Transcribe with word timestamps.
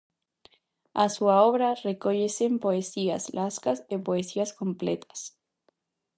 A 1.03 1.05
súa 1.15 1.35
obra 1.49 1.77
recóllese 1.87 2.43
en 2.49 2.55
Poesías, 2.65 3.23
Lascas 3.37 3.79
e 3.93 3.95
Poesías 4.07 4.51
completas. 4.59 5.19